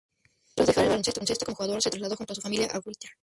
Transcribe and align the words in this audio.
Tras 0.55 0.65
dejar 0.67 0.85
el 0.85 0.89
baloncesto 0.89 1.45
como 1.45 1.55
jugador, 1.57 1.79
se 1.79 1.91
trasladó 1.91 2.15
junto 2.15 2.33
a 2.33 2.35
su 2.35 2.41
familia 2.41 2.69
a 2.71 2.79
Whittier. 2.79 3.11